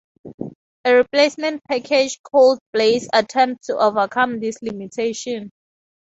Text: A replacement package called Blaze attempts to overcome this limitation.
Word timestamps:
A 0.83 0.95
replacement 0.95 1.63
package 1.65 2.23
called 2.23 2.57
Blaze 2.73 3.07
attempts 3.13 3.67
to 3.67 3.77
overcome 3.77 4.39
this 4.39 4.59
limitation. 4.63 5.51